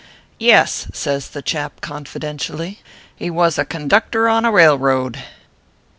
[0.39, 2.79] "Yes/ says the chap confidentially,
[3.15, 5.21] "he was a conductor on a railroad."